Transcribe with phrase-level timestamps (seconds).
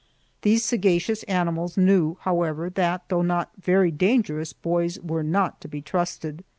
[0.41, 5.83] These sagacious animals knew, however, that, though not very dangerous, boys were not to be
[5.83, 6.43] trusted.